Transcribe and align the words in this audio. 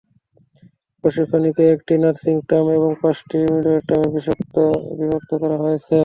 প্রশিক্ষণটিকে 1.03 1.63
একটি 1.75 1.93
nursing 2.01 2.35
term 2.49 2.67
এবং 2.77 2.91
পাঁচটি 3.01 3.37
মিডওয়াইফারি 3.45 3.87
টার্মে 3.89 4.09
বিভক্ত 4.99 5.31
করা 5.41 5.57
হয়েছে। 5.63 5.95